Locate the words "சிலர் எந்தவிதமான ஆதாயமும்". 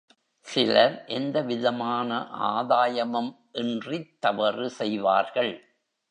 0.47-3.29